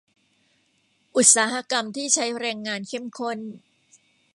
[1.15, 3.39] อุตสาหกรรมที่ใช้แรงงานเข้มข้น